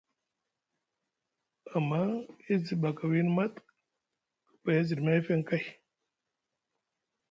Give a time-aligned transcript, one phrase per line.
[1.77, 2.01] Amma
[2.51, 3.53] e zi baka wiini mat,
[4.47, 5.63] kapay a ziɗi meefeŋ kay.